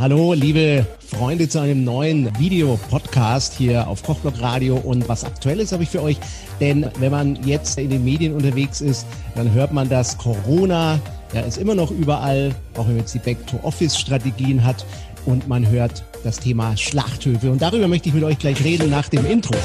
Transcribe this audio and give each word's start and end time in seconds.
Hallo, 0.00 0.32
liebe 0.32 0.86
Freunde, 1.00 1.48
zu 1.48 1.58
einem 1.58 1.82
neuen 1.82 2.30
Videopodcast 2.38 3.54
hier 3.54 3.88
auf 3.88 4.04
Kochblock 4.04 4.40
Radio. 4.40 4.76
Und 4.76 5.08
was 5.08 5.24
Aktuelles 5.24 5.72
habe 5.72 5.82
ich 5.82 5.88
für 5.88 6.00
euch. 6.00 6.18
Denn 6.60 6.88
wenn 7.00 7.10
man 7.10 7.34
jetzt 7.42 7.76
in 7.80 7.90
den 7.90 8.04
Medien 8.04 8.32
unterwegs 8.32 8.80
ist, 8.80 9.08
dann 9.34 9.52
hört 9.52 9.72
man, 9.72 9.88
dass 9.88 10.16
Corona 10.16 11.00
ja, 11.32 11.40
ist 11.40 11.58
immer 11.58 11.74
noch 11.74 11.90
überall, 11.90 12.54
auch 12.74 12.86
wenn 12.86 12.92
man 12.92 12.98
jetzt 12.98 13.14
die 13.14 13.18
Back-to-Office-Strategien 13.18 14.64
hat. 14.64 14.86
Und 15.26 15.48
man 15.48 15.68
hört 15.68 16.04
das 16.22 16.38
Thema 16.38 16.76
Schlachthöfe. 16.76 17.50
Und 17.50 17.60
darüber 17.60 17.88
möchte 17.88 18.10
ich 18.10 18.14
mit 18.14 18.22
euch 18.22 18.38
gleich 18.38 18.62
reden 18.62 18.90
nach 18.90 19.08
dem 19.08 19.26
Intro. 19.26 19.56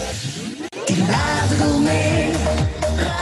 Die 0.90 1.00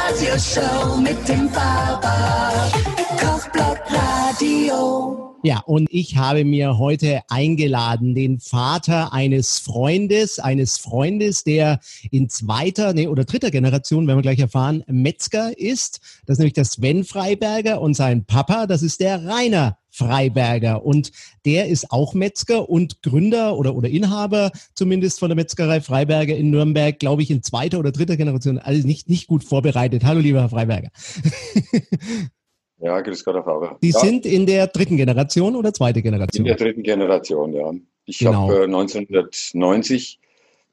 Radioshow 0.07 0.95
mit 0.95 1.27
dem 1.27 1.49
Faber. 1.49 2.71
Kochblock 3.19 3.79
Radio. 3.89 5.30
Ja, 5.43 5.59
und 5.65 5.87
ich 5.91 6.17
habe 6.17 6.45
mir 6.45 6.77
heute 6.77 7.21
eingeladen 7.27 8.13
den 8.13 8.39
Vater 8.39 9.11
eines 9.11 9.57
Freundes, 9.57 10.37
eines 10.37 10.77
Freundes, 10.77 11.43
der 11.43 11.79
in 12.11 12.29
zweiter 12.29 12.93
nee, 12.93 13.07
oder 13.07 13.25
dritter 13.25 13.49
Generation, 13.49 14.05
werden 14.05 14.19
wir 14.19 14.21
gleich 14.21 14.37
erfahren, 14.37 14.83
Metzger 14.85 15.57
ist. 15.57 15.99
Das 16.27 16.35
ist 16.35 16.39
nämlich 16.39 16.53
der 16.53 16.65
Sven 16.65 17.03
Freiberger 17.03 17.81
und 17.81 17.95
sein 17.95 18.25
Papa, 18.25 18.67
das 18.67 18.83
ist 18.83 18.99
der 18.99 19.25
Rainer 19.25 19.79
Freiberger. 19.89 20.85
Und 20.85 21.11
der 21.43 21.67
ist 21.69 21.91
auch 21.91 22.13
Metzger 22.13 22.69
und 22.69 23.01
Gründer 23.01 23.57
oder, 23.57 23.75
oder 23.75 23.89
Inhaber 23.89 24.51
zumindest 24.75 25.19
von 25.19 25.29
der 25.29 25.35
Metzgerei 25.35 25.81
Freiberger 25.81 26.35
in 26.35 26.51
Nürnberg, 26.51 26.99
glaube 26.99 27.23
ich, 27.23 27.31
in 27.31 27.41
zweiter 27.41 27.79
oder 27.79 27.91
dritter 27.91 28.15
Generation. 28.15 28.59
Also 28.59 28.85
nicht, 28.85 29.09
nicht 29.09 29.25
gut 29.25 29.43
vorbereitet. 29.43 30.03
Hallo, 30.03 30.19
lieber 30.19 30.41
Herr 30.41 30.49
Freiberger. 30.49 30.91
Ja, 32.81 32.99
grüß 32.99 33.23
Gott, 33.23 33.35
Herr 33.35 33.43
Faber. 33.43 33.77
Sie 33.81 33.91
ja. 33.91 33.99
sind 33.99 34.25
in 34.25 34.45
der 34.45 34.67
dritten 34.67 34.97
Generation 34.97 35.55
oder 35.55 35.73
zweite 35.73 36.01
Generation? 36.01 36.45
In 36.45 36.49
der 36.49 36.57
dritten 36.57 36.83
Generation, 36.83 37.53
ja. 37.53 37.71
Ich 38.05 38.19
genau. 38.19 38.49
habe 38.49 38.61
äh, 38.61 38.63
1990 38.63 40.19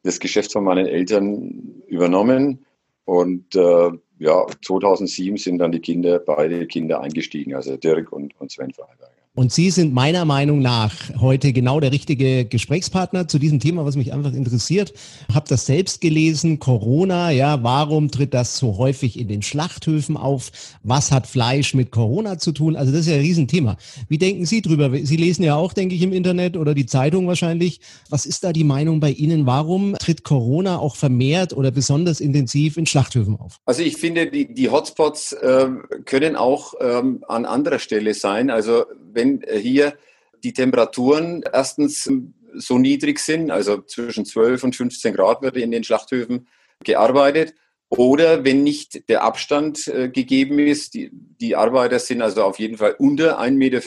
das 0.03 0.19
Geschäft 0.19 0.53
von 0.53 0.65
meinen 0.65 0.87
Eltern 0.87 1.83
übernommen 1.87 2.65
und 3.05 3.55
äh, 3.55 3.91
ja, 4.19 4.47
2007 4.65 5.37
sind 5.37 5.59
dann 5.59 5.73
die 5.73 5.81
Kinder, 5.81 6.19
beide 6.19 6.67
Kinder 6.67 7.01
eingestiegen, 7.01 7.55
also 7.55 7.77
Dirk 7.77 8.13
und, 8.13 8.39
und 8.41 8.51
Sven 8.51 8.73
Freiberger. 8.73 9.13
Und 9.39 9.53
Sie 9.53 9.71
sind 9.71 9.95
meiner 9.95 10.25
Meinung 10.25 10.59
nach 10.59 10.93
heute 11.21 11.53
genau 11.53 11.79
der 11.79 11.93
richtige 11.93 12.45
Gesprächspartner 12.45 13.29
zu 13.29 13.39
diesem 13.39 13.61
Thema, 13.61 13.85
was 13.85 13.95
mich 13.95 14.13
einfach 14.13 14.33
interessiert. 14.33 14.93
Hab 15.33 15.45
das 15.45 15.65
selbst 15.65 16.01
gelesen. 16.01 16.59
Corona, 16.59 17.31
ja, 17.31 17.63
warum 17.63 18.11
tritt 18.11 18.35
das 18.35 18.59
so 18.59 18.79
häufig 18.79 19.17
in 19.17 19.29
den 19.29 19.43
Schlachthöfen 19.43 20.17
auf? 20.17 20.51
Was 20.83 21.13
hat 21.13 21.29
Fleisch 21.29 21.73
mit 21.73 21.93
Corona 21.93 22.39
zu 22.39 22.51
tun? 22.51 22.75
Also 22.75 22.91
das 22.91 23.03
ist 23.03 23.07
ja 23.07 23.15
ein 23.15 23.21
Riesenthema. 23.21 23.77
Wie 24.09 24.19
denken 24.19 24.45
Sie 24.45 24.61
drüber? 24.61 24.91
Sie 25.05 25.17
lesen 25.17 25.45
ja 25.45 25.55
auch, 25.55 25.73
denke 25.73 25.95
ich, 25.95 26.03
im 26.03 26.13
Internet 26.13 26.57
oder 26.57 26.75
die 26.75 26.87
Zeitung 26.87 27.29
wahrscheinlich. 27.29 27.79
Was 28.11 28.27
ist 28.27 28.43
da 28.43 28.53
die 28.53 28.65
Meinung 28.65 28.99
bei 28.99 29.13
Ihnen? 29.13 29.47
Warum 29.47 29.95
tritt 30.01 30.25
Corona 30.25 30.81
auch 30.81 30.97
vermehrt 30.97 31.53
oder 31.53 31.71
besonders 31.71 32.19
intensiv 32.19 32.77
in 32.77 32.87
Schlachthöfen 32.87 33.39
auf? 33.39 33.61
Also 33.67 33.83
ich 33.83 33.99
finde, 33.99 34.29
die, 34.33 34.53
die 34.53 34.69
Hotspots 34.69 35.33
äh, 35.35 35.69
können 36.07 36.35
auch 36.35 36.75
ähm, 36.81 37.23
an 37.29 37.45
anderer 37.45 37.79
Stelle 37.79 38.15
sein. 38.15 38.51
Also 38.51 38.83
wenn 39.19 39.43
äh, 39.43 39.59
hier 39.59 39.99
die 40.45 40.53
Temperaturen 40.53 41.43
erstens 41.53 42.09
so 42.55 42.79
niedrig 42.79 43.19
sind, 43.19 43.51
also 43.51 43.83
zwischen 43.83 44.25
12 44.25 44.65
und 44.65 44.77
15 44.77 45.15
Grad 45.15 45.43
wird 45.43 45.57
in 45.57 45.71
den 45.71 45.85
Schlachthöfen 45.85 46.49
gearbeitet, 46.85 47.55
oder 47.91 48.45
wenn 48.45 48.63
nicht 48.63 49.09
der 49.09 49.23
Abstand 49.23 49.89
äh, 49.89 50.09
gegeben 50.09 50.59
ist, 50.59 50.95
die, 50.95 51.11
die 51.13 51.57
Arbeiter 51.57 51.99
sind 51.99 52.23
also 52.23 52.45
auf 52.45 52.59
jeden 52.59 52.77
Fall 52.77 52.95
unter 52.99 53.41
1,50 53.41 53.53
Meter 53.53 53.81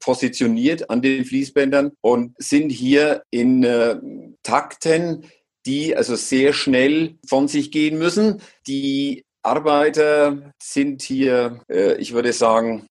positioniert 0.00 0.90
an 0.90 1.02
den 1.02 1.24
Fließbändern 1.24 1.92
und 2.00 2.34
sind 2.38 2.70
hier 2.70 3.22
in 3.30 3.62
äh, 3.62 3.96
Takten, 4.42 5.24
die 5.66 5.96
also 5.96 6.16
sehr 6.16 6.52
schnell 6.52 7.16
von 7.26 7.48
sich 7.48 7.70
gehen 7.70 7.98
müssen. 7.98 8.40
Die 8.66 9.24
Arbeiter 9.42 10.52
sind 10.60 11.02
hier, 11.02 11.60
äh, 11.70 11.94
ich 11.96 12.12
würde 12.12 12.32
sagen, 12.32 12.86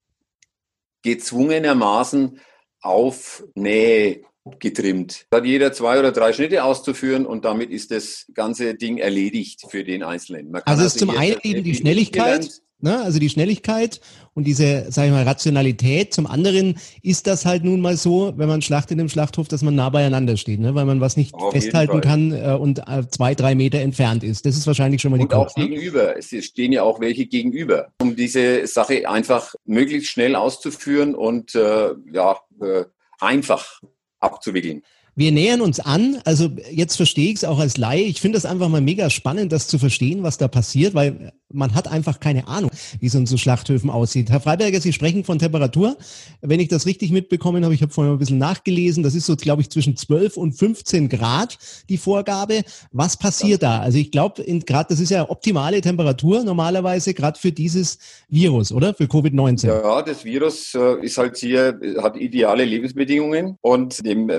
gezwungenermaßen 1.06 2.40
auf 2.82 3.44
Nähe 3.54 4.24
getrimmt. 4.60 5.28
Da 5.30 5.38
hat 5.38 5.46
jeder 5.46 5.72
zwei 5.72 6.00
oder 6.00 6.12
drei 6.12 6.34
Schnitte 6.34 6.64
auszuführen 6.64 7.26
und 7.26 7.46
damit 7.46 7.70
ist 7.70 7.92
das 7.92 8.26
ganze 8.34 8.76
Ding 8.76 8.98
erledigt 8.98 9.66
für 9.70 9.84
den 9.84 10.04
Einzelnen. 10.04 10.54
also, 10.54 10.64
also 10.66 10.86
ist 10.86 11.00
zum 11.00 11.12
einen 11.12 11.38
eben 11.44 11.64
die 11.64 11.76
Schnelligkeit, 11.76 12.62
Ne? 12.86 13.02
Also 13.02 13.18
die 13.18 13.30
Schnelligkeit 13.30 14.00
und 14.36 14.44
diese, 14.44 14.92
sage 14.92 15.08
ich 15.08 15.14
mal, 15.14 15.24
Rationalität. 15.24 16.14
Zum 16.14 16.28
anderen 16.28 16.78
ist 17.02 17.26
das 17.26 17.44
halt 17.44 17.64
nun 17.64 17.82
mal 17.82 17.98
so, 17.98 18.34
wenn 18.38 18.48
man 18.48 18.62
schlachtet 18.62 19.00
im 19.00 19.10
Schlachthof, 19.10 19.48
dass 19.48 19.64
man 19.64 19.74
nah 19.74 19.90
beieinander 19.90 20.38
steht, 20.38 20.60
ne? 20.60 20.76
weil 20.76 20.86
man 20.86 21.02
was 21.02 21.18
nicht 21.18 21.34
Auf 21.34 21.52
festhalten 21.52 22.00
kann 22.02 22.32
äh, 22.32 22.52
und 22.54 22.88
äh, 22.88 23.08
zwei, 23.10 23.34
drei 23.34 23.56
Meter 23.56 23.80
entfernt 23.80 24.24
ist. 24.24 24.46
Das 24.46 24.56
ist 24.56 24.68
wahrscheinlich 24.68 25.02
schon 25.02 25.10
mal 25.10 25.18
die 25.18 25.24
Und 25.24 25.34
auch 25.34 25.58
ne? 25.58 25.68
gegenüber. 25.68 26.16
Es 26.16 26.30
stehen 26.46 26.72
ja 26.74 26.84
auch 26.84 27.00
welche 27.00 27.26
gegenüber, 27.26 27.88
um 28.00 28.16
diese 28.16 28.68
Sache 28.68 29.10
einfach 29.10 29.56
möglichst 29.66 30.12
schnell 30.12 30.36
auszuführen 30.36 31.16
und 31.16 31.56
äh, 31.56 31.90
ja, 32.14 32.38
äh, 32.62 32.84
einfach 33.20 33.82
abzuwickeln. 34.20 34.84
Wir 35.16 35.32
nähern 35.32 35.62
uns 35.62 35.80
an. 35.80 36.20
Also 36.26 36.50
jetzt 36.72 36.98
verstehe 36.98 37.30
ich 37.30 37.38
es 37.38 37.44
auch 37.46 37.60
als 37.60 37.78
Laie. 37.78 38.04
Ich 38.04 38.20
finde 38.20 38.38
es 38.38 38.46
einfach 38.46 38.68
mal 38.68 38.82
mega 38.82 39.10
spannend, 39.10 39.52
das 39.54 39.68
zu 39.68 39.80
verstehen, 39.80 40.24
was 40.24 40.38
da 40.38 40.50
passiert, 40.50 40.94
weil 40.94 41.32
man 41.56 41.74
hat 41.74 41.88
einfach 41.88 42.20
keine 42.20 42.48
Ahnung, 42.48 42.72
wie 43.00 43.10
so 43.10 43.18
ein 43.18 43.26
so 43.26 43.38
Schlachthöfen 43.38 43.90
aussieht. 43.90 44.30
Herr 44.30 44.42
Freiberger, 44.42 44.82
Sie 44.82 44.94
sprechen 44.94 45.24
von 45.24 45.40
Temperatur. 45.40 45.98
Wenn 46.42 46.60
ich 46.60 46.68
das 46.68 46.86
richtig 46.86 47.12
mitbekommen 47.12 47.64
habe, 47.64 47.74
ich 47.74 47.82
habe 47.82 47.94
vorhin 47.94 48.14
ein 48.14 48.20
bisschen 48.20 48.38
nachgelesen, 48.38 49.04
das 49.04 49.16
ist 49.16 49.26
so, 49.26 49.36
glaube 49.36 49.62
ich, 49.62 49.70
zwischen 49.70 49.96
12 49.96 50.38
und 50.38 50.54
15 50.54 51.10
Grad 51.10 51.58
die 51.90 51.98
Vorgabe. 51.98 52.64
Was 52.92 53.18
passiert 53.18 53.64
da? 53.64 53.80
Also 53.80 53.98
ich 53.98 54.12
glaube, 54.12 54.44
gerade 54.44 54.88
das 54.90 55.00
ist 55.00 55.12
ja 55.12 55.30
optimale 55.30 55.82
Temperatur 55.82 56.44
normalerweise, 56.44 57.14
gerade 57.14 57.40
für 57.40 57.52
dieses 57.52 58.00
Virus, 58.28 58.72
oder? 58.72 58.94
Für 58.94 59.06
Covid-19. 59.06 59.68
Ja, 59.68 60.02
das 60.02 60.26
Virus 60.26 60.76
äh, 60.76 61.06
ist 61.06 61.18
halt 61.18 61.38
hier, 61.38 61.80
hat 62.02 62.18
ideale 62.18 62.66
Lebensbedingungen 62.66 63.58
und 63.62 64.06
dem 64.06 64.30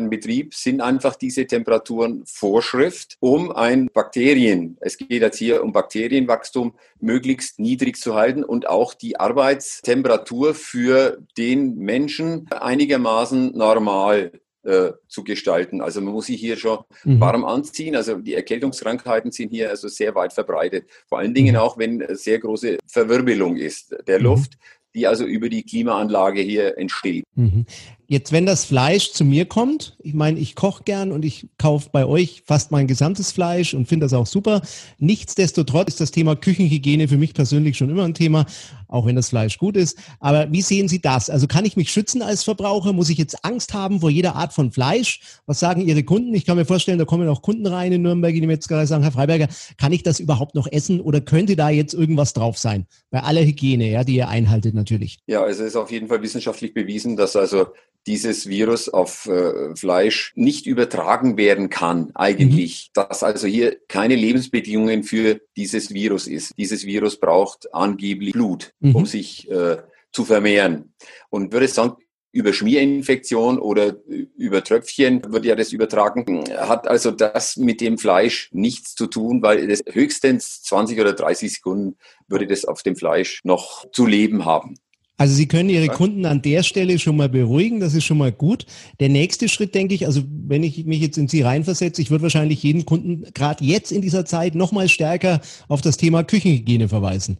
fleischverarbeitenden 0.00 0.10
Betrieb 0.10 0.54
sind 0.54 0.80
einfach 0.80 1.16
diese 1.16 1.46
Temperaturen 1.46 2.22
Vorschrift, 2.26 3.16
um 3.20 3.52
ein 3.52 3.88
Bakterien, 3.92 4.76
es 4.80 4.96
geht 4.96 5.10
jetzt 5.10 5.38
hier 5.38 5.62
um 5.62 5.72
Bakterienwachstum, 5.72 6.30
Wachstum 6.30 6.74
möglichst 7.00 7.58
niedrig 7.58 7.96
zu 7.96 8.14
halten 8.14 8.44
und 8.44 8.68
auch 8.68 8.94
die 8.94 9.18
Arbeitstemperatur 9.18 10.54
für 10.54 11.18
den 11.36 11.76
Menschen 11.76 12.46
einigermaßen 12.50 13.56
normal 13.56 14.32
äh, 14.62 14.92
zu 15.08 15.24
gestalten. 15.24 15.80
Also 15.80 16.00
man 16.00 16.12
muss 16.12 16.26
sich 16.26 16.40
hier 16.40 16.56
schon 16.56 16.78
mhm. 17.04 17.20
warm 17.20 17.44
anziehen. 17.44 17.96
Also 17.96 18.16
die 18.16 18.34
Erkältungskrankheiten 18.34 19.32
sind 19.32 19.50
hier 19.50 19.70
also 19.70 19.88
sehr 19.88 20.14
weit 20.14 20.32
verbreitet. 20.32 20.86
Vor 21.08 21.18
allen 21.18 21.34
Dingen 21.34 21.54
mhm. 21.54 21.60
auch, 21.60 21.78
wenn 21.78 22.04
sehr 22.10 22.38
große 22.38 22.78
Verwirbelung 22.86 23.56
ist 23.56 23.94
der 24.06 24.18
mhm. 24.18 24.24
Luft, 24.24 24.58
die 24.94 25.06
also 25.06 25.24
über 25.24 25.48
die 25.48 25.62
Klimaanlage 25.62 26.40
hier 26.40 26.76
entsteht. 26.76 27.24
Mhm. 27.34 27.64
Jetzt, 28.12 28.32
wenn 28.32 28.44
das 28.44 28.64
Fleisch 28.64 29.12
zu 29.12 29.24
mir 29.24 29.44
kommt, 29.44 29.96
ich 30.00 30.14
meine, 30.14 30.40
ich 30.40 30.56
koche 30.56 30.82
gern 30.82 31.12
und 31.12 31.24
ich 31.24 31.48
kaufe 31.58 31.90
bei 31.92 32.04
euch 32.04 32.42
fast 32.44 32.72
mein 32.72 32.88
gesamtes 32.88 33.30
Fleisch 33.30 33.72
und 33.72 33.86
finde 33.86 34.04
das 34.04 34.12
auch 34.14 34.26
super. 34.26 34.62
Nichtsdestotrotz 34.98 35.90
ist 35.90 36.00
das 36.00 36.10
Thema 36.10 36.34
Küchenhygiene 36.34 37.06
für 37.06 37.18
mich 37.18 37.34
persönlich 37.34 37.76
schon 37.76 37.88
immer 37.88 38.02
ein 38.02 38.14
Thema, 38.14 38.46
auch 38.88 39.06
wenn 39.06 39.14
das 39.14 39.28
Fleisch 39.28 39.58
gut 39.58 39.76
ist. 39.76 39.96
Aber 40.18 40.50
wie 40.50 40.60
sehen 40.60 40.88
Sie 40.88 41.00
das? 41.00 41.30
Also 41.30 41.46
kann 41.46 41.64
ich 41.64 41.76
mich 41.76 41.92
schützen 41.92 42.20
als 42.20 42.42
Verbraucher? 42.42 42.92
Muss 42.92 43.10
ich 43.10 43.16
jetzt 43.18 43.44
Angst 43.44 43.74
haben 43.74 44.00
vor 44.00 44.10
jeder 44.10 44.34
Art 44.34 44.52
von 44.52 44.72
Fleisch? 44.72 45.20
Was 45.46 45.60
sagen 45.60 45.80
Ihre 45.80 46.02
Kunden? 46.02 46.34
Ich 46.34 46.44
kann 46.44 46.56
mir 46.56 46.64
vorstellen, 46.64 46.98
da 46.98 47.04
kommen 47.04 47.28
auch 47.28 47.42
Kunden 47.42 47.68
rein 47.68 47.92
in 47.92 48.02
Nürnberg 48.02 48.34
die 48.34 48.44
Metzgerei, 48.44 48.86
sagen, 48.86 49.04
Herr 49.04 49.12
Freiberger, 49.12 49.46
kann 49.78 49.92
ich 49.92 50.02
das 50.02 50.18
überhaupt 50.18 50.56
noch 50.56 50.66
essen 50.66 51.00
oder 51.00 51.20
könnte 51.20 51.54
da 51.54 51.70
jetzt 51.70 51.94
irgendwas 51.94 52.32
drauf 52.32 52.58
sein? 52.58 52.88
Bei 53.10 53.22
aller 53.22 53.44
Hygiene, 53.44 53.88
ja, 53.88 54.02
die 54.02 54.16
ihr 54.16 54.28
einhaltet 54.28 54.74
natürlich. 54.74 55.20
Ja, 55.28 55.44
also 55.44 55.62
es 55.62 55.68
ist 55.68 55.76
auf 55.76 55.92
jeden 55.92 56.08
Fall 56.08 56.22
wissenschaftlich 56.22 56.74
bewiesen, 56.74 57.16
dass 57.16 57.36
also 57.36 57.66
dieses 58.06 58.48
Virus 58.48 58.88
auf 58.88 59.26
äh, 59.26 59.74
Fleisch 59.76 60.32
nicht 60.34 60.66
übertragen 60.66 61.36
werden 61.36 61.70
kann, 61.70 62.10
eigentlich. 62.14 62.90
Mhm. 62.96 63.02
Dass 63.02 63.22
also 63.22 63.46
hier 63.46 63.76
keine 63.88 64.16
Lebensbedingungen 64.16 65.02
für 65.02 65.40
dieses 65.56 65.92
Virus 65.92 66.26
ist. 66.26 66.52
Dieses 66.56 66.84
Virus 66.86 67.20
braucht 67.20 67.72
angeblich 67.74 68.32
Blut, 68.32 68.72
mhm. 68.80 68.96
um 68.96 69.06
sich 69.06 69.50
äh, 69.50 69.78
zu 70.12 70.24
vermehren. 70.24 70.94
Und 71.28 71.52
würde 71.52 71.68
sagen, 71.68 71.96
über 72.32 72.52
Schmierinfektion 72.52 73.58
oder 73.58 73.96
über 74.36 74.62
Tröpfchen 74.62 75.32
wird 75.32 75.44
ja 75.44 75.56
das 75.56 75.72
übertragen, 75.72 76.44
hat 76.56 76.86
also 76.86 77.10
das 77.10 77.56
mit 77.56 77.80
dem 77.80 77.98
Fleisch 77.98 78.50
nichts 78.52 78.94
zu 78.94 79.08
tun, 79.08 79.42
weil 79.42 79.66
das 79.66 79.80
höchstens 79.90 80.62
20 80.62 81.00
oder 81.00 81.12
30 81.12 81.54
Sekunden 81.54 81.96
würde 82.28 82.46
das 82.46 82.64
auf 82.64 82.82
dem 82.82 82.94
Fleisch 82.94 83.40
noch 83.44 83.90
zu 83.90 84.06
leben 84.06 84.44
haben. 84.44 84.76
Also 85.20 85.34
Sie 85.34 85.48
können 85.48 85.68
Ihre 85.68 85.88
Kunden 85.88 86.24
an 86.24 86.40
der 86.40 86.62
Stelle 86.62 86.98
schon 86.98 87.18
mal 87.18 87.28
beruhigen, 87.28 87.78
das 87.78 87.92
ist 87.92 88.06
schon 88.06 88.16
mal 88.16 88.32
gut. 88.32 88.64
Der 89.00 89.10
nächste 89.10 89.50
Schritt, 89.50 89.74
denke 89.74 89.92
ich, 89.92 90.06
also 90.06 90.22
wenn 90.26 90.62
ich 90.62 90.86
mich 90.86 91.02
jetzt 91.02 91.18
in 91.18 91.28
Sie 91.28 91.42
reinversetze, 91.42 92.00
ich 92.00 92.10
würde 92.10 92.22
wahrscheinlich 92.22 92.62
jeden 92.62 92.86
Kunden 92.86 93.30
gerade 93.34 93.62
jetzt 93.62 93.92
in 93.92 94.00
dieser 94.00 94.24
Zeit 94.24 94.54
noch 94.54 94.72
mal 94.72 94.88
stärker 94.88 95.42
auf 95.68 95.82
das 95.82 95.98
Thema 95.98 96.24
Küchenhygiene 96.24 96.88
verweisen. 96.88 97.36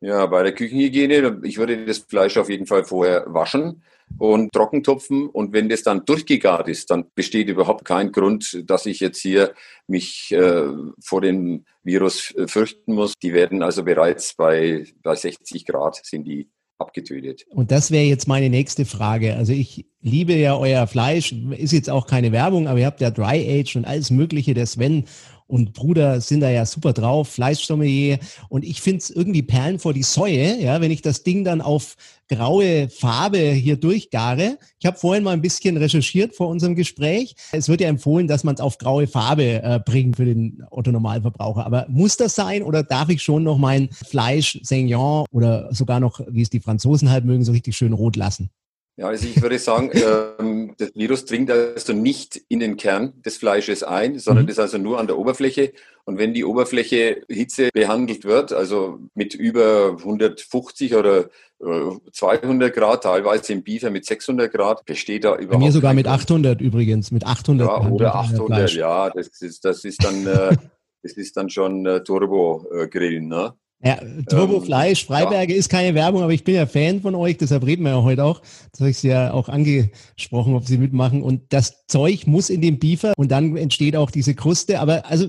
Ja, 0.00 0.24
bei 0.26 0.44
der 0.44 0.52
Küchenhygiene, 0.52 1.40
ich 1.42 1.58
würde 1.58 1.84
das 1.84 1.98
Fleisch 1.98 2.36
auf 2.36 2.48
jeden 2.48 2.66
Fall 2.66 2.84
vorher 2.84 3.24
waschen. 3.26 3.82
Und 4.18 4.52
Trockentupfen. 4.52 5.28
Und 5.28 5.52
wenn 5.52 5.68
das 5.68 5.82
dann 5.82 6.04
durchgegart 6.04 6.68
ist, 6.68 6.90
dann 6.90 7.06
besteht 7.14 7.48
überhaupt 7.48 7.84
kein 7.84 8.12
Grund, 8.12 8.62
dass 8.66 8.86
ich 8.86 9.00
jetzt 9.00 9.20
hier 9.20 9.54
mich 9.86 10.32
äh, 10.32 10.68
vor 11.02 11.20
dem 11.20 11.64
Virus 11.82 12.34
äh, 12.36 12.46
fürchten 12.46 12.94
muss. 12.94 13.14
Die 13.22 13.32
werden 13.32 13.62
also 13.62 13.84
bereits 13.84 14.34
bei, 14.34 14.86
bei 15.02 15.14
60 15.14 15.66
Grad 15.66 16.00
sind 16.04 16.24
die 16.24 16.48
abgetötet. 16.78 17.44
Und 17.50 17.70
das 17.70 17.90
wäre 17.90 18.04
jetzt 18.04 18.28
meine 18.28 18.50
nächste 18.50 18.84
Frage. 18.84 19.36
Also 19.36 19.52
ich 19.52 19.86
liebe 20.00 20.34
ja 20.34 20.56
euer 20.56 20.86
Fleisch, 20.86 21.32
ist 21.32 21.72
jetzt 21.72 21.88
auch 21.88 22.06
keine 22.06 22.32
Werbung, 22.32 22.66
aber 22.66 22.80
ihr 22.80 22.86
habt 22.86 23.00
ja 23.00 23.10
Dry 23.10 23.60
Age 23.60 23.76
und 23.76 23.84
alles 23.84 24.10
Mögliche. 24.10 24.52
Der 24.52 24.66
Sven 24.66 25.04
und 25.46 25.72
Bruder 25.72 26.20
sind 26.20 26.40
da 26.40 26.50
ja 26.50 26.64
super 26.66 26.92
drauf, 26.92 27.28
Fleischsommelier. 27.28 28.18
Und 28.48 28.64
ich 28.64 28.80
finde 28.80 28.98
es 28.98 29.10
irgendwie 29.10 29.42
Perlen 29.42 29.78
vor 29.78 29.92
die 29.92 30.02
Säue, 30.02 30.60
ja, 30.60 30.80
wenn 30.80 30.90
ich 30.90 31.02
das 31.02 31.22
Ding 31.22 31.44
dann 31.44 31.60
auf 31.60 31.96
graue 32.28 32.88
Farbe 32.88 33.38
hier 33.38 33.76
durchgare. 33.76 34.58
Ich 34.80 34.86
habe 34.86 34.96
vorhin 34.96 35.24
mal 35.24 35.32
ein 35.32 35.42
bisschen 35.42 35.76
recherchiert 35.76 36.34
vor 36.34 36.48
unserem 36.48 36.74
Gespräch. 36.74 37.34
Es 37.52 37.68
wird 37.68 37.80
ja 37.80 37.88
empfohlen, 37.88 38.26
dass 38.26 38.44
man 38.44 38.54
es 38.54 38.60
auf 38.60 38.78
graue 38.78 39.06
Farbe 39.06 39.62
äh, 39.62 39.80
bringt 39.84 40.16
für 40.16 40.24
den 40.24 40.64
Otto-Normalverbraucher. 40.70 41.66
Aber 41.66 41.86
muss 41.88 42.16
das 42.16 42.34
sein 42.34 42.62
oder 42.62 42.82
darf 42.82 43.10
ich 43.10 43.22
schon 43.22 43.42
noch 43.42 43.58
mein 43.58 43.90
Fleisch 43.90 44.58
Saignon 44.62 45.26
oder 45.30 45.72
sogar 45.74 46.00
noch, 46.00 46.20
wie 46.28 46.42
es 46.42 46.50
die 46.50 46.60
Franzosen 46.60 47.10
halt 47.10 47.24
mögen, 47.24 47.44
so 47.44 47.52
richtig 47.52 47.76
schön 47.76 47.92
rot 47.92 48.16
lassen? 48.16 48.50
Ja, 48.96 49.06
also 49.06 49.26
ich 49.26 49.40
würde 49.40 49.58
sagen, 49.58 49.90
ähm, 50.38 50.74
das 50.76 50.94
Virus 50.94 51.24
dringt 51.24 51.50
also 51.50 51.92
nicht 51.92 52.40
in 52.48 52.60
den 52.60 52.76
Kern 52.76 53.14
des 53.22 53.38
Fleisches 53.38 53.82
ein, 53.82 54.18
sondern 54.18 54.44
mhm. 54.44 54.50
ist 54.50 54.58
also 54.58 54.78
nur 54.78 54.98
an 54.98 55.06
der 55.06 55.18
Oberfläche. 55.18 55.72
Und 56.04 56.18
wenn 56.18 56.34
die 56.34 56.44
Oberfläche 56.44 57.22
Hitze 57.28 57.70
behandelt 57.72 58.24
wird, 58.24 58.52
also 58.52 58.98
mit 59.14 59.34
über 59.34 59.96
150 59.98 60.94
oder 60.94 61.30
200 61.60 62.68
äh, 62.68 62.72
Grad, 62.72 63.04
teilweise 63.04 63.52
im 63.52 63.62
Beefer 63.62 63.90
mit 63.90 64.04
600 64.04 64.52
Grad, 64.52 64.84
besteht 64.84 65.24
da 65.24 65.36
überhaupt. 65.36 65.50
Bei 65.50 65.58
mir 65.58 65.72
sogar 65.72 65.94
mit 65.94 66.08
800 66.08 66.60
übrigens, 66.60 67.12
mit 67.12 67.24
800. 67.24 67.68
Ja, 67.68 67.88
oder 67.88 68.14
800, 68.16 68.74
ja, 68.74 69.10
das 69.10 69.28
ist, 69.40 69.64
das 69.64 69.84
ist 69.84 70.04
dann, 70.04 70.26
äh, 70.26 70.56
das 71.02 71.12
ist 71.12 71.36
dann 71.36 71.48
schon 71.48 71.86
äh, 71.86 72.02
Turbo-Grillen, 72.02 73.28
ne? 73.28 73.54
Ja, 73.84 73.98
Turbo 74.28 74.56
ähm, 74.58 74.62
Fleisch, 74.62 75.04
Freiberge 75.04 75.52
ja. 75.52 75.58
ist 75.58 75.68
keine 75.68 75.94
Werbung, 75.94 76.22
aber 76.22 76.32
ich 76.32 76.44
bin 76.44 76.54
ja 76.54 76.66
Fan 76.66 77.00
von 77.00 77.14
euch, 77.16 77.36
deshalb 77.36 77.66
reden 77.66 77.82
wir 77.82 77.90
ja 77.90 78.02
heute 78.02 78.24
auch. 78.24 78.40
Das 78.70 78.80
habe 78.80 78.90
ich 78.90 78.98
Sie 78.98 79.08
ja 79.08 79.32
auch 79.32 79.48
angesprochen, 79.48 80.54
ob 80.54 80.64
Sie 80.64 80.78
mitmachen. 80.78 81.22
Und 81.22 81.52
das 81.52 81.86
Zeug 81.86 82.26
muss 82.26 82.48
in 82.48 82.60
den 82.60 82.78
Beefer 82.78 83.12
und 83.16 83.30
dann 83.32 83.56
entsteht 83.56 83.96
auch 83.96 84.10
diese 84.10 84.34
Kruste. 84.34 84.78
Aber 84.78 85.04
also 85.06 85.28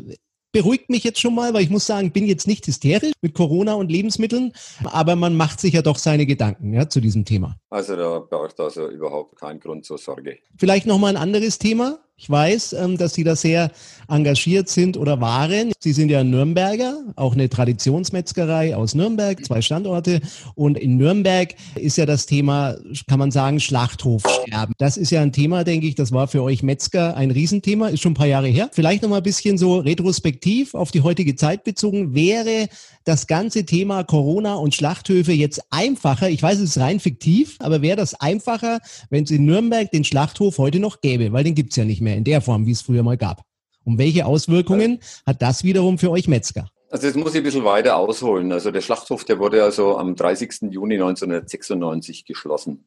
beruhigt 0.53 0.89
mich 0.89 1.03
jetzt 1.03 1.19
schon 1.19 1.33
mal, 1.33 1.53
weil 1.53 1.63
ich 1.63 1.69
muss 1.71 1.87
sagen, 1.87 2.11
bin 2.11 2.27
jetzt 2.27 2.47
nicht 2.47 2.65
hysterisch 2.67 3.11
mit 3.21 3.33
Corona 3.33 3.73
und 3.73 3.91
Lebensmitteln, 3.91 4.53
aber 4.85 5.15
man 5.15 5.35
macht 5.35 5.59
sich 5.59 5.73
ja 5.73 5.81
doch 5.81 5.97
seine 5.97 6.25
Gedanken 6.25 6.73
ja, 6.73 6.87
zu 6.87 7.01
diesem 7.01 7.25
Thema. 7.25 7.57
Also 7.69 7.95
da 7.95 8.19
braucht 8.19 8.59
also 8.59 8.87
überhaupt 8.87 9.35
keinen 9.35 9.59
Grund 9.59 9.83
zur 9.83 9.97
Sorge. 9.97 10.37
Vielleicht 10.57 10.85
nochmal 10.85 11.15
ein 11.15 11.21
anderes 11.21 11.57
Thema. 11.57 11.99
Ich 12.15 12.29
weiß, 12.29 12.73
ähm, 12.73 12.97
dass 12.97 13.15
Sie 13.15 13.23
da 13.23 13.35
sehr 13.35 13.71
engagiert 14.07 14.69
sind 14.69 14.97
oder 14.97 15.19
waren. 15.19 15.71
Sie 15.79 15.93
sind 15.93 16.09
ja 16.09 16.23
Nürnberger, 16.23 16.95
auch 17.15 17.33
eine 17.33 17.49
Traditionsmetzgerei 17.49 18.75
aus 18.75 18.93
Nürnberg, 18.93 19.43
zwei 19.43 19.61
Standorte. 19.61 20.21
Und 20.55 20.77
in 20.77 20.97
Nürnberg 20.97 21.55
ist 21.75 21.97
ja 21.97 22.05
das 22.05 22.25
Thema, 22.25 22.75
kann 23.07 23.19
man 23.19 23.31
sagen, 23.31 23.59
Schlachthofsterben. 23.59 24.75
Das 24.77 24.97
ist 24.97 25.09
ja 25.09 25.21
ein 25.21 25.31
Thema, 25.31 25.63
denke 25.63 25.87
ich, 25.87 25.95
das 25.95 26.11
war 26.11 26.27
für 26.27 26.43
euch 26.43 26.61
Metzger 26.61 27.17
ein 27.17 27.31
Riesenthema, 27.31 27.87
ist 27.87 28.01
schon 28.01 28.11
ein 28.11 28.15
paar 28.15 28.27
Jahre 28.27 28.47
her. 28.47 28.69
Vielleicht 28.71 29.01
noch 29.01 29.09
mal 29.09 29.17
ein 29.17 29.23
bisschen 29.23 29.57
so 29.57 29.77
retrospektiv 29.77 30.75
auf 30.75 30.91
die 30.91 31.01
heutige 31.01 31.35
Zeit 31.35 31.63
bezogen. 31.63 32.13
Wäre 32.13 32.67
das 33.05 33.27
ganze 33.27 33.65
Thema 33.65 34.03
Corona 34.03 34.55
und 34.55 34.75
Schlachthöfe 34.75 35.33
jetzt 35.33 35.61
einfacher? 35.71 36.29
Ich 36.29 36.41
weiß, 36.41 36.59
es 36.59 36.71
ist 36.71 36.77
rein 36.77 36.99
fiktiv, 36.99 37.57
aber 37.59 37.81
wäre 37.81 37.97
das 37.97 38.13
einfacher, 38.13 38.79
wenn 39.09 39.23
es 39.23 39.31
in 39.31 39.45
Nürnberg 39.45 39.91
den 39.91 40.03
Schlachthof 40.03 40.57
heute 40.57 40.79
noch 40.79 41.01
gäbe? 41.01 41.33
Weil 41.33 41.43
den 41.43 41.55
gibt 41.55 41.71
es 41.71 41.75
ja 41.75 41.85
nicht 41.85 42.01
mehr 42.01 42.12
in 42.15 42.23
der 42.23 42.41
Form, 42.41 42.65
wie 42.65 42.71
es 42.71 42.81
früher 42.81 43.03
mal 43.03 43.17
gab. 43.17 43.43
Und 43.83 43.97
welche 43.97 44.25
Auswirkungen 44.25 44.99
hat 45.25 45.41
das 45.41 45.63
wiederum 45.63 45.97
für 45.97 46.11
euch 46.11 46.27
Metzger? 46.27 46.69
Also 46.89 47.07
das 47.07 47.15
muss 47.15 47.31
ich 47.31 47.37
ein 47.37 47.43
bisschen 47.43 47.65
weiter 47.65 47.97
ausholen. 47.97 48.51
Also 48.51 48.69
der 48.69 48.81
Schlachthof, 48.81 49.23
der 49.23 49.39
wurde 49.39 49.63
also 49.63 49.97
am 49.97 50.15
30. 50.15 50.71
Juni 50.71 50.95
1996 50.95 52.23
geschlossen. 52.25 52.85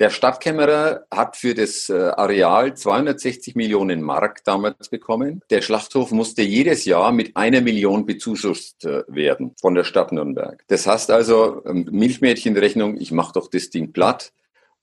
Der 0.00 0.08
Stadtkämmerer 0.08 1.04
hat 1.10 1.36
für 1.36 1.54
das 1.54 1.90
äh, 1.90 1.92
Areal 1.92 2.74
260 2.74 3.54
Millionen 3.54 4.00
Mark 4.00 4.42
damals 4.44 4.88
bekommen. 4.88 5.42
Der 5.50 5.60
Schlachthof 5.60 6.10
musste 6.10 6.40
jedes 6.40 6.86
Jahr 6.86 7.12
mit 7.12 7.36
einer 7.36 7.60
Million 7.60 8.06
bezuschusst 8.06 8.86
äh, 8.86 9.04
werden 9.08 9.54
von 9.60 9.74
der 9.74 9.84
Stadt 9.84 10.10
Nürnberg. 10.10 10.64
Das 10.68 10.86
heißt 10.86 11.10
also, 11.10 11.62
ähm, 11.66 11.86
Milchmädchenrechnung, 11.90 12.96
ich 12.96 13.12
mache 13.12 13.34
doch 13.34 13.48
das 13.48 13.68
Ding 13.68 13.92
platt 13.92 14.32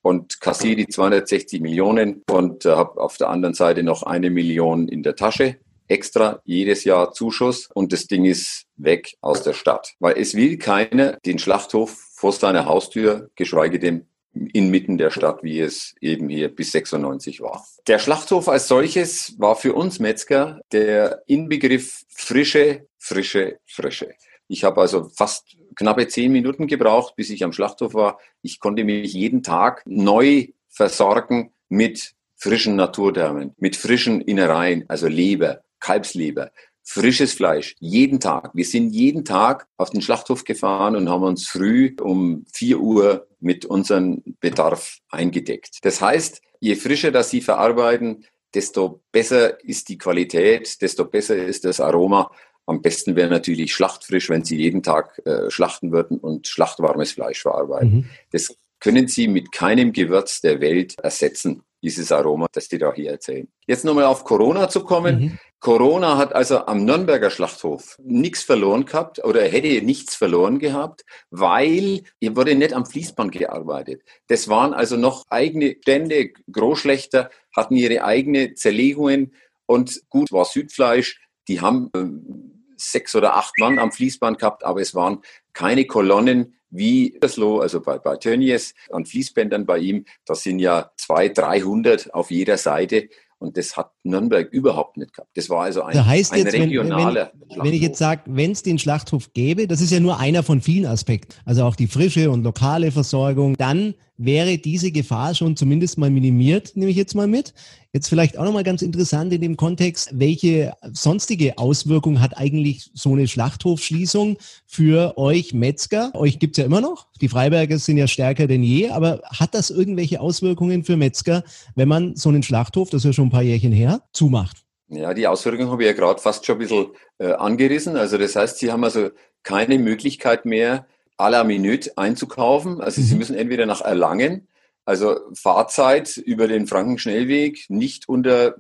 und 0.08 0.40
kassiere 0.40 0.78
die 0.78 0.88
260 0.88 1.60
Millionen 1.62 2.24
und 2.32 2.66
äh, 2.66 2.70
habe 2.70 3.02
auf 3.02 3.18
der 3.18 3.30
anderen 3.30 3.54
Seite 3.54 3.84
noch 3.84 4.04
eine 4.04 4.30
Million 4.30 4.88
in 4.88 5.04
der 5.04 5.18
Tasche 5.18 5.58
extra 5.90 6.42
jedes 6.46 6.84
Jahr 6.84 7.12
Zuschuss 7.12 7.70
und 7.74 7.94
das 7.94 8.08
Ding 8.08 8.26
ist 8.26 8.66
weg 8.76 9.16
aus 9.22 9.44
der 9.44 9.54
Stadt. 9.54 9.94
Weil 10.00 10.18
es 10.18 10.34
will 10.36 10.58
keiner 10.58 11.18
den 11.26 11.40
Schlachthof 11.40 11.92
vor 12.14 12.32
seiner 12.32 12.66
Haustür, 12.66 13.30
geschweige 13.36 13.80
denn 13.80 14.08
inmitten 14.54 14.98
der 14.98 15.10
Stadt, 15.10 15.44
wie 15.44 15.60
es 15.60 15.96
eben 16.00 16.30
hier 16.30 16.54
bis 16.54 16.72
96 16.72 17.42
war. 17.42 17.66
Der 17.88 18.00
Schlachthof 18.00 18.48
als 18.48 18.68
solches 18.68 19.36
war 19.40 19.56
für 19.56 19.74
uns 19.74 20.00
Metzger 20.00 20.62
der 20.72 21.24
Inbegriff 21.28 22.04
frische, 22.10 22.88
frische, 22.98 23.60
frische. 23.66 24.14
Ich 24.48 24.64
habe 24.64 24.82
also 24.82 25.10
fast 25.14 25.58
knappe 25.76 26.08
zehn 26.08 26.32
Minuten 26.32 26.68
gebraucht, 26.68 27.16
bis 27.16 27.30
ich 27.30 27.44
am 27.44 27.54
Schlachthof 27.54 27.94
war. 27.94 28.20
Ich 28.42 28.60
konnte 28.60 28.84
mich 28.84 29.14
jeden 29.14 29.44
Tag 29.44 29.84
neu 29.86 30.48
versorgen 30.70 31.52
mit 31.70 32.14
frischen 32.36 32.76
Naturthermen, 32.76 33.54
mit 33.58 33.76
frischen 33.76 34.22
Innereien, 34.22 34.86
also 34.88 35.08
Leber, 35.08 35.64
Kalbsleber, 35.80 36.52
frisches 36.84 37.34
Fleisch, 37.34 37.76
jeden 37.80 38.20
Tag. 38.20 38.52
Wir 38.54 38.64
sind 38.66 38.92
jeden 38.92 39.26
Tag 39.26 39.68
auf 39.76 39.90
den 39.90 40.02
Schlachthof 40.02 40.46
gefahren 40.46 40.96
und 40.96 41.10
haben 41.10 41.24
uns 41.24 41.48
früh 41.48 41.96
um 42.00 42.46
vier 42.54 42.80
Uhr 42.80 43.28
mit 43.40 43.66
unserem 43.66 44.24
Bedarf 44.40 45.00
eingedeckt. 45.10 45.80
Das 45.82 46.00
heißt, 46.00 46.42
je 46.60 46.76
frischer 46.76 47.12
das 47.12 47.30
Sie 47.30 47.42
verarbeiten, 47.42 48.26
desto 48.54 49.02
besser 49.12 49.62
ist 49.64 49.90
die 49.90 49.98
Qualität, 49.98 50.82
desto 50.82 51.06
besser 51.06 51.36
ist 51.36 51.66
das 51.66 51.80
Aroma 51.82 52.32
am 52.68 52.82
besten 52.82 53.16
wäre 53.16 53.30
natürlich 53.30 53.74
schlachtfrisch, 53.74 54.30
wenn 54.30 54.44
Sie 54.44 54.58
jeden 54.58 54.84
Tag 54.84 55.22
äh, 55.26 55.50
schlachten 55.50 55.92
würden 55.92 56.20
und 56.20 56.48
schlachtwarmes 56.48 57.14
Fleisch 57.14 57.42
verarbeiten. 57.42 57.90
Mhm. 57.90 58.10
Das 58.32 58.56
können 58.80 59.08
Sie 59.08 59.28
mit 59.28 59.52
keinem 59.52 59.94
Gewürz 59.94 60.42
der 60.42 60.62
Welt 60.62 61.00
ersetzen, 61.00 61.64
dieses 61.82 62.12
Aroma, 62.12 62.48
das 62.52 62.68
die 62.68 62.78
da 62.78 62.94
hier 62.94 63.12
erzählen. 63.12 63.48
Jetzt 63.66 63.86
nochmal 63.86 64.04
auf 64.06 64.24
Corona 64.26 64.68
zu 64.68 64.84
kommen. 64.84 65.20
Mhm. 65.20 65.40
Corona 65.60 66.18
hat 66.18 66.36
also 66.36 66.66
am 66.66 66.86
Nürnberger 66.86 67.30
Schlachthof 67.30 67.98
nichts 68.04 68.44
verloren 68.44 68.86
gehabt 68.86 69.24
oder 69.24 69.44
hätte 69.44 69.84
nichts 69.84 70.16
verloren 70.16 70.60
gehabt, 70.60 71.04
weil 71.32 72.04
hier 72.20 72.36
wurde 72.36 72.54
nicht 72.56 72.74
am 72.74 72.86
Fließband 72.86 73.32
gearbeitet. 73.32 74.04
Das 74.28 74.50
waren 74.50 74.74
also 74.74 74.98
noch 74.98 75.26
eigene 75.30 75.78
Stände, 75.82 76.32
Großschlechter 76.52 77.30
hatten 77.56 77.76
ihre 77.76 78.04
eigene 78.04 78.54
Zerlegungen 78.54 79.34
und 79.66 80.02
gut 80.10 80.32
war 80.32 80.46
Südfleisch. 80.46 81.20
Die 81.48 81.62
haben 81.62 81.90
ähm, 81.96 82.57
sechs 82.78 83.16
oder 83.16 83.36
acht 83.36 83.58
Mann 83.60 83.80
am 83.80 83.92
Fließband 83.92 84.40
gehabt, 84.40 84.64
aber 84.64 84.82
es 84.82 84.96
waren 84.96 85.20
keine 85.54 85.86
Kolonnen 85.86 86.54
wie 86.70 87.18
Eslo, 87.22 87.60
also 87.60 87.82
bei, 87.82 87.98
bei 87.98 88.18
Tönnies, 88.18 88.74
an 88.92 89.06
Fließbändern 89.06 89.66
bei 89.66 89.80
ihm. 89.80 90.06
Das 90.26 90.44
sind 90.44 90.60
ja 90.60 90.92
zwei, 90.98 91.30
dreihundert 91.30 92.14
auf 92.14 92.32
jeder 92.32 92.58
Seite. 92.58 93.10
Und 93.40 93.56
das 93.56 93.78
hat 93.78 93.92
Nürnberg 94.04 94.52
überhaupt 94.52 94.98
nicht 94.98 95.14
gehabt. 95.14 95.30
Das 95.36 95.50
war 95.50 95.64
also 95.64 95.84
ein, 95.84 95.96
da 95.96 96.06
heißt 96.06 96.34
ein 96.34 96.40
jetzt, 96.40 96.54
regionaler 96.54 97.32
wenn, 97.36 97.58
wenn, 97.58 97.66
wenn 97.66 97.74
ich 97.74 97.82
jetzt 97.82 98.00
sage, 98.00 98.22
wenn 98.26 98.52
es 98.52 98.64
den 98.64 98.80
Schlachthof 98.80 99.32
gäbe, 99.34 99.68
das 99.68 99.80
ist 99.80 99.92
ja 99.92 100.00
nur 100.00 100.20
einer 100.20 100.42
von 100.42 100.60
vielen 100.60 100.88
Aspekten, 100.88 101.36
also 101.46 101.64
auch 101.64 101.76
die 101.76 101.86
frische 101.86 102.32
und 102.32 102.44
lokale 102.44 102.92
Versorgung, 102.92 103.56
dann 103.56 103.94
wäre 104.18 104.58
diese 104.58 104.92
Gefahr 104.92 105.36
schon 105.36 105.56
zumindest 105.56 105.98
mal 105.98 106.10
minimiert, 106.10 106.76
nehme 106.76 106.92
ich 106.92 106.98
jetzt 106.98 107.16
mal 107.16 107.28
mit. 107.28 107.54
Jetzt 107.94 108.10
vielleicht 108.10 108.38
auch 108.38 108.44
nochmal 108.44 108.64
ganz 108.64 108.82
interessant 108.82 109.32
in 109.32 109.42
dem 109.42 109.58
Kontext, 109.58 110.10
welche 110.14 110.74
sonstige 110.92 111.58
Auswirkung 111.58 112.20
hat 112.20 112.38
eigentlich 112.38 112.92
so 112.94 113.14
eine 113.14 113.28
Schlachthofschließung 113.28 114.38
für 114.66 115.18
euch 115.18 115.54
Metzger? 115.54 116.12
Euch 116.14 116.40
gibt's 116.40 116.58
ja 116.58 116.66
immer 116.66 116.82
noch, 116.82 117.08
die 117.22 117.30
Freiberger 117.30 117.78
sind 117.80 117.98
ja 117.98 118.08
stärker 118.08 118.48
denn 118.48 118.64
je, 118.64 118.90
aber 118.90 119.22
hat 119.26 119.54
das 119.54 119.70
irgendwelche 119.70 120.20
Auswirkungen 120.20 120.84
für 120.84 120.98
Metzger, 120.98 121.44
wenn 121.76 121.88
man 121.88 122.16
so 122.16 122.30
einen 122.30 122.44
Schlachthof, 122.44 122.90
das 122.90 123.00
ist 123.00 123.06
ja 123.06 123.14
schon 123.14 123.28
ein 123.28 123.32
paar 123.32 123.44
Jährchen 123.44 123.72
her, 123.72 124.02
zumacht? 124.14 124.58
Ja, 124.90 125.14
die 125.14 125.28
Auswirkungen 125.28 125.70
habe 125.70 125.84
ich 125.84 125.88
ja 125.88 125.94
gerade 125.94 126.22
fast 126.22 126.46
schon 126.46 126.56
ein 126.56 126.60
bisschen 126.60 126.88
äh, 127.18 127.34
angerissen. 127.34 127.98
Also 127.98 128.18
das 128.18 128.36
heißt, 128.36 128.58
Sie 128.58 128.72
haben 128.72 128.84
also 128.84 129.10
keine 129.44 129.80
Möglichkeit 129.80 130.46
mehr, 130.46 130.88
à 131.18 131.30
la 131.30 131.44
Minute 131.44 131.98
einzukaufen. 131.98 132.82
Also 132.82 133.02
mhm. 133.02 133.06
Sie 133.06 133.16
müssen 133.16 133.36
entweder 133.36 133.66
nach 133.66 133.82
Erlangen, 133.82 134.48
also 134.86 135.20
Fahrzeit 135.34 136.18
über 136.18 136.48
den 136.48 136.68
Frankenschnellweg 136.68 137.70
nicht 137.70 138.08
unter 138.08 138.56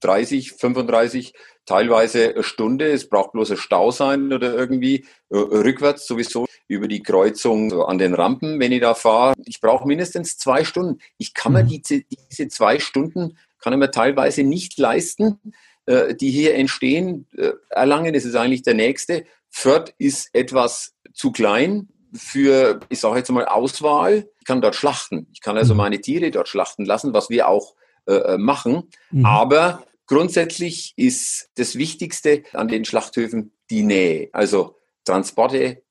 30, 0.00 0.52
35, 0.52 1.34
teilweise 1.66 2.30
eine 2.30 2.42
Stunde. 2.42 2.90
Es 2.90 3.08
braucht 3.08 3.32
bloß 3.32 3.52
ein 3.52 3.56
Stau 3.56 3.90
sein 3.90 4.32
oder 4.32 4.54
irgendwie 4.54 5.06
äh, 5.30 5.36
rückwärts 5.36 6.06
sowieso 6.06 6.46
über 6.66 6.88
die 6.88 7.02
Kreuzung 7.02 7.70
so 7.70 7.84
an 7.84 7.98
den 7.98 8.14
Rampen, 8.14 8.60
wenn 8.60 8.72
ich 8.72 8.80
da 8.80 8.94
fahre. 8.94 9.34
Ich 9.44 9.60
brauche 9.60 9.86
mindestens 9.86 10.36
zwei 10.36 10.64
Stunden. 10.64 11.00
Ich 11.16 11.34
kann 11.34 11.52
mir 11.52 11.64
mhm. 11.64 11.68
diese, 11.68 12.02
diese 12.02 12.48
zwei 12.48 12.78
Stunden 12.78 13.36
kann 13.60 13.72
ich 13.72 13.78
mir 13.78 13.90
teilweise 13.90 14.44
nicht 14.44 14.78
leisten, 14.78 15.40
äh, 15.86 16.14
die 16.14 16.30
hier 16.30 16.54
entstehen. 16.54 17.26
Äh, 17.36 17.52
Erlangen 17.70 18.14
ist 18.14 18.24
es 18.24 18.34
eigentlich 18.34 18.62
der 18.62 18.74
nächste. 18.74 19.24
Fürth 19.50 19.94
ist 19.98 20.30
etwas 20.32 20.94
zu 21.12 21.32
klein 21.32 21.88
für, 22.12 22.80
ich 22.88 23.00
sage 23.00 23.18
jetzt 23.18 23.30
mal, 23.30 23.46
Auswahl. 23.46 24.28
Ich 24.38 24.46
kann 24.46 24.60
dort 24.60 24.74
schlachten. 24.74 25.26
Ich 25.32 25.40
kann 25.40 25.56
also 25.56 25.74
mhm. 25.74 25.78
meine 25.78 26.00
Tiere 26.00 26.30
dort 26.30 26.48
schlachten 26.48 26.84
lassen, 26.84 27.12
was 27.12 27.30
wir 27.30 27.48
auch 27.48 27.74
äh, 28.06 28.14
äh, 28.14 28.38
machen. 28.38 28.84
Mhm. 29.10 29.24
Aber 29.26 29.84
grundsätzlich 30.06 30.94
ist 30.96 31.50
das 31.56 31.76
Wichtigste 31.76 32.42
an 32.54 32.68
den 32.68 32.84
Schlachthöfen 32.84 33.52
die 33.70 33.82
Nähe. 33.82 34.30
Also 34.32 34.76
Transporte 35.04 35.82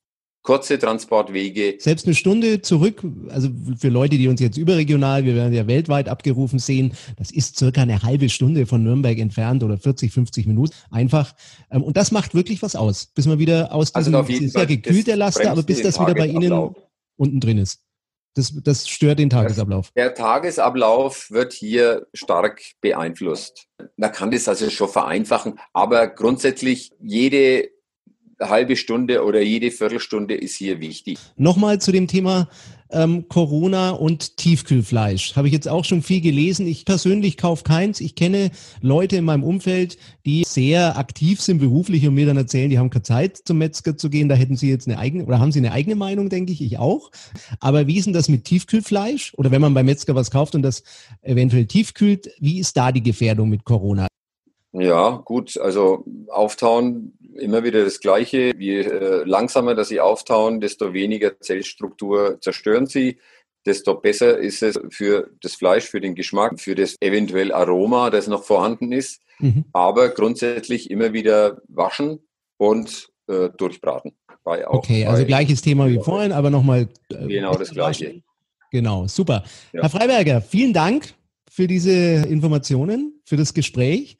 kurze 0.48 0.78
Transportwege. 0.78 1.76
Selbst 1.78 2.06
eine 2.06 2.14
Stunde 2.14 2.62
zurück, 2.62 3.04
also 3.28 3.50
für 3.78 3.90
Leute, 3.90 4.16
die 4.16 4.28
uns 4.28 4.40
jetzt 4.40 4.56
überregional, 4.56 5.26
wir 5.26 5.34
werden 5.34 5.52
ja 5.52 5.66
weltweit 5.66 6.08
abgerufen 6.08 6.58
sehen, 6.58 6.94
das 7.18 7.30
ist 7.30 7.58
circa 7.58 7.82
eine 7.82 8.02
halbe 8.02 8.30
Stunde 8.30 8.64
von 8.64 8.82
Nürnberg 8.82 9.18
entfernt 9.18 9.62
oder 9.62 9.76
40, 9.76 10.10
50 10.10 10.46
Minuten 10.46 10.72
einfach. 10.90 11.34
Ähm, 11.70 11.82
und 11.82 11.98
das 11.98 12.12
macht 12.12 12.34
wirklich 12.34 12.62
was 12.62 12.76
aus, 12.76 13.08
bis 13.14 13.26
man 13.26 13.38
wieder 13.38 13.74
aus 13.74 13.94
also 13.94 14.10
diesem, 14.10 14.38
also 14.38 14.44
ist 14.46 14.56
ja 14.56 14.64
gekühlt 14.64 15.06
der 15.06 15.16
Laster, 15.16 15.50
aber 15.50 15.62
bis 15.62 15.82
das 15.82 16.00
wieder 16.00 16.14
bei 16.14 16.28
Ihnen 16.28 16.74
unten 17.16 17.40
drin 17.40 17.58
ist. 17.58 17.80
Das, 18.34 18.50
das 18.62 18.88
stört 18.88 19.18
den 19.18 19.28
Tagesablauf. 19.28 19.90
Der 19.96 20.14
Tagesablauf 20.14 21.30
wird 21.30 21.52
hier 21.52 22.06
stark 22.14 22.62
beeinflusst. 22.80 23.66
Man 23.98 24.12
kann 24.12 24.30
das 24.30 24.48
also 24.48 24.70
schon 24.70 24.88
vereinfachen, 24.88 25.58
aber 25.74 26.06
grundsätzlich 26.06 26.90
jede 27.00 27.68
halbe 28.40 28.76
Stunde 28.76 29.24
oder 29.24 29.40
jede 29.40 29.70
Viertelstunde 29.70 30.34
ist 30.34 30.56
hier 30.56 30.80
wichtig. 30.80 31.18
Nochmal 31.36 31.80
zu 31.80 31.92
dem 31.92 32.06
Thema 32.06 32.48
ähm, 32.90 33.28
Corona 33.28 33.90
und 33.90 34.36
Tiefkühlfleisch. 34.36 35.36
Habe 35.36 35.48
ich 35.48 35.52
jetzt 35.52 35.68
auch 35.68 35.84
schon 35.84 36.02
viel 36.02 36.20
gelesen. 36.20 36.66
Ich 36.66 36.84
persönlich 36.84 37.36
kaufe 37.36 37.64
keins. 37.64 38.00
Ich 38.00 38.14
kenne 38.14 38.50
Leute 38.80 39.16
in 39.16 39.24
meinem 39.24 39.44
Umfeld, 39.44 39.98
die 40.24 40.44
sehr 40.46 40.96
aktiv 40.96 41.40
sind 41.40 41.58
beruflich 41.58 42.06
und 42.06 42.14
mir 42.14 42.26
dann 42.26 42.36
erzählen, 42.36 42.70
die 42.70 42.78
haben 42.78 42.90
keine 42.90 43.02
Zeit 43.02 43.38
zum 43.44 43.58
Metzger 43.58 43.96
zu 43.96 44.10
gehen. 44.10 44.28
Da 44.28 44.34
hätten 44.34 44.56
sie 44.56 44.70
jetzt 44.70 44.88
eine 44.88 44.98
eigene 44.98 45.24
oder 45.24 45.40
haben 45.40 45.52
sie 45.52 45.58
eine 45.58 45.72
eigene 45.72 45.96
Meinung, 45.96 46.28
denke 46.28 46.52
ich. 46.52 46.62
Ich 46.62 46.78
auch. 46.78 47.10
Aber 47.60 47.86
wie 47.86 47.98
ist 47.98 48.06
denn 48.06 48.14
das 48.14 48.28
mit 48.28 48.44
Tiefkühlfleisch? 48.44 49.34
Oder 49.36 49.50
wenn 49.50 49.60
man 49.60 49.74
beim 49.74 49.86
Metzger 49.86 50.14
was 50.14 50.30
kauft 50.30 50.54
und 50.54 50.62
das 50.62 50.82
eventuell 51.22 51.66
tiefkühlt, 51.66 52.30
wie 52.40 52.58
ist 52.58 52.76
da 52.76 52.92
die 52.92 53.02
Gefährdung 53.02 53.48
mit 53.48 53.64
Corona? 53.64 54.08
Ja, 54.72 55.22
gut, 55.24 55.56
also 55.58 56.04
auftauen 56.28 57.18
immer 57.34 57.64
wieder 57.64 57.84
das 57.84 58.00
Gleiche. 58.00 58.52
Je 58.56 58.80
äh, 58.80 59.24
langsamer 59.24 59.74
dass 59.74 59.88
sie 59.88 60.00
auftauen, 60.00 60.60
desto 60.60 60.92
weniger 60.92 61.40
Zellstruktur 61.40 62.38
zerstören 62.40 62.86
sie, 62.86 63.18
desto 63.64 63.94
besser 63.94 64.38
ist 64.38 64.62
es 64.62 64.78
für 64.90 65.30
das 65.40 65.54
Fleisch, 65.54 65.84
für 65.84 66.00
den 66.00 66.14
Geschmack, 66.14 66.60
für 66.60 66.74
das 66.74 66.96
eventuell 67.00 67.52
Aroma, 67.52 68.10
das 68.10 68.26
noch 68.26 68.44
vorhanden 68.44 68.92
ist. 68.92 69.22
Mhm. 69.38 69.64
Aber 69.72 70.10
grundsätzlich 70.10 70.90
immer 70.90 71.12
wieder 71.12 71.62
waschen 71.68 72.20
und 72.56 73.08
äh, 73.28 73.48
durchbraten. 73.56 74.12
okay, 74.44 75.06
also 75.06 75.24
gleiches 75.24 75.62
Thema 75.62 75.88
wie 75.88 75.98
vorhin, 75.98 76.32
aber 76.32 76.50
nochmal. 76.50 76.88
Äh, 77.10 77.26
genau 77.26 77.54
das 77.54 77.70
Gleiche. 77.70 78.22
Genau, 78.70 79.06
super. 79.06 79.44
Ja. 79.72 79.82
Herr 79.82 79.90
Freiberger, 79.90 80.42
vielen 80.42 80.72
Dank 80.74 81.14
für 81.50 81.66
diese 81.66 82.26
Informationen, 82.28 83.20
für 83.24 83.36
das 83.36 83.54
Gespräch 83.54 84.18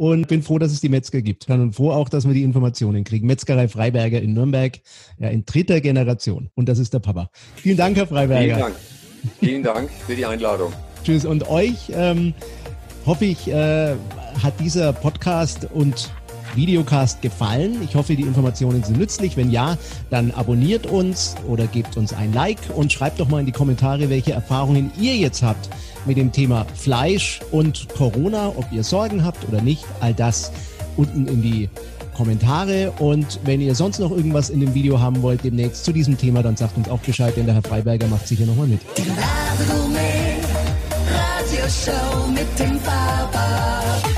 und 0.00 0.28
bin 0.28 0.42
froh, 0.42 0.58
dass 0.58 0.72
es 0.72 0.80
die 0.80 0.88
Metzger 0.88 1.20
gibt. 1.20 1.50
Und 1.50 1.74
froh 1.74 1.90
auch, 1.90 2.08
dass 2.08 2.26
wir 2.26 2.32
die 2.32 2.42
Informationen 2.42 3.04
kriegen. 3.04 3.26
Metzgerei 3.26 3.68
Freiberger 3.68 4.22
in 4.22 4.32
Nürnberg, 4.32 4.80
ja, 5.18 5.28
in 5.28 5.44
dritter 5.44 5.82
Generation. 5.82 6.48
Und 6.54 6.70
das 6.70 6.78
ist 6.78 6.94
der 6.94 7.00
Papa. 7.00 7.28
Vielen 7.56 7.76
Dank, 7.76 7.98
Herr 7.98 8.06
Freiberger. 8.06 8.54
Vielen 8.54 8.58
Dank. 8.58 8.76
Vielen 9.40 9.62
Dank 9.62 9.90
für 10.06 10.16
die 10.16 10.24
Einladung. 10.24 10.72
Tschüss. 11.04 11.26
Und 11.26 11.50
euch 11.50 11.92
ähm, 11.92 12.32
hoffe 13.04 13.26
ich, 13.26 13.48
äh, 13.48 13.94
hat 14.42 14.58
dieser 14.58 14.94
Podcast 14.94 15.68
und 15.70 16.10
Videocast 16.54 17.22
gefallen. 17.22 17.76
Ich 17.82 17.94
hoffe, 17.94 18.16
die 18.16 18.22
Informationen 18.22 18.82
sind 18.82 18.98
nützlich. 18.98 19.36
Wenn 19.36 19.50
ja, 19.50 19.76
dann 20.10 20.30
abonniert 20.32 20.86
uns 20.86 21.34
oder 21.48 21.66
gebt 21.66 21.96
uns 21.96 22.12
ein 22.12 22.32
Like 22.32 22.58
und 22.74 22.92
schreibt 22.92 23.20
doch 23.20 23.28
mal 23.28 23.40
in 23.40 23.46
die 23.46 23.52
Kommentare, 23.52 24.10
welche 24.10 24.32
Erfahrungen 24.32 24.90
ihr 24.98 25.16
jetzt 25.16 25.42
habt 25.42 25.68
mit 26.06 26.16
dem 26.16 26.32
Thema 26.32 26.66
Fleisch 26.74 27.40
und 27.50 27.88
Corona, 27.96 28.48
ob 28.48 28.66
ihr 28.72 28.84
Sorgen 28.84 29.24
habt 29.24 29.46
oder 29.48 29.60
nicht. 29.60 29.84
All 30.00 30.14
das 30.14 30.52
unten 30.96 31.26
in 31.26 31.42
die 31.42 31.68
Kommentare 32.14 32.92
und 32.98 33.40
wenn 33.44 33.60
ihr 33.60 33.74
sonst 33.74 33.98
noch 33.98 34.10
irgendwas 34.10 34.50
in 34.50 34.60
dem 34.60 34.74
Video 34.74 35.00
haben 35.00 35.22
wollt 35.22 35.42
demnächst 35.42 35.84
zu 35.84 35.92
diesem 35.92 36.18
Thema, 36.18 36.42
dann 36.42 36.56
sagt 36.56 36.76
uns 36.76 36.88
auch 36.88 37.00
Bescheid, 37.00 37.34
denn 37.36 37.46
der 37.46 37.54
Herr 37.54 37.62
Freiberger 37.62 38.08
macht 38.08 38.28
sicher 38.28 38.44
nochmal 38.44 38.66
mit. 38.66 38.80
Die 38.98 39.02
Radioshow 41.50 42.28
mit 42.28 42.58
dem 42.58 42.78
Papa. 42.80 43.70
Radio. 44.02 44.09